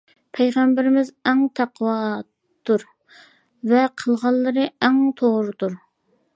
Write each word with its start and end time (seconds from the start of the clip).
پەيغەمبىرىمىز 0.35 1.11
ئەڭ 1.31 1.43
تەقۋادۇر، 1.59 2.87
ۋە 3.73 3.85
قىلغانلىرى 4.03 4.67
ئەڭ 4.85 5.01
توغرىدۇر. 5.23 5.81